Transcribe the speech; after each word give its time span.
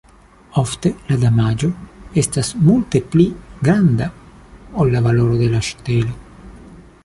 Ofte 0.61 0.91
la 1.09 1.17
damaĝo 1.23 1.69
estas 2.23 2.49
multe 2.69 3.03
pli 3.15 3.27
granda 3.67 4.11
ol 4.85 4.93
la 4.97 5.07
valoro 5.11 5.41
de 5.45 5.55
la 5.57 5.65
ŝtelo. 5.71 6.17